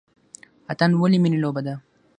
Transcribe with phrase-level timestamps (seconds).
[0.71, 1.75] اتن ولې ملي لوبه ده؟